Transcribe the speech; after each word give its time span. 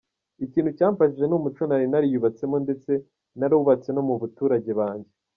"Ikintu 0.45 0.69
cyamfashije 0.77 1.25
ni 1.27 1.35
umuco 1.39 1.61
nari 1.67 1.85
nariyubatsemo 1.91 2.57
ndetse 2.65 2.91
narawubatse 3.37 3.89
no 3.93 4.01
mu 4.07 4.13
baturage 4.21 4.71
banjye. 4.79 5.09